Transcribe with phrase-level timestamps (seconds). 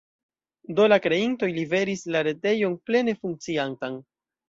[0.79, 4.05] Do la kreintoj liveris la retejon plene funkciantan.